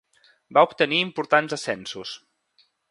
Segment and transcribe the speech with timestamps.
[0.57, 2.19] Va obtenir importants ascensos.